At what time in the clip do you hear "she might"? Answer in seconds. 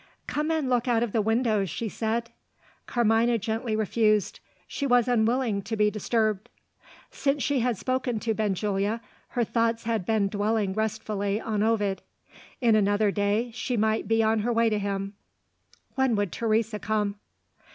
13.53-14.07